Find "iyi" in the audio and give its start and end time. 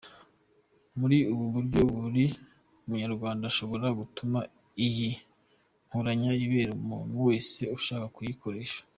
4.87-5.09